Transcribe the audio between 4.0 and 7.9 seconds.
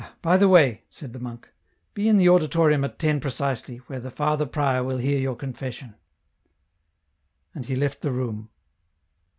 Father Prior will hear your confession." And he